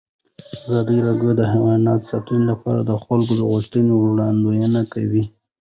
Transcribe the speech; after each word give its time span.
ازادي 0.67 0.97
راډیو 1.07 1.31
د 1.37 1.41
حیوان 1.51 1.79
ساتنه 2.09 2.43
لپاره 2.51 2.79
د 2.83 2.91
خلکو 3.03 3.33
غوښتنې 3.51 3.93
وړاندې 3.95 4.81
کړي. 4.93 5.23